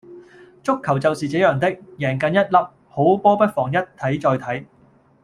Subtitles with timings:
[0.63, 1.67] 足球就是這樣的,
[1.99, 4.65] 贏梗一凹,好波不妨一睇再睇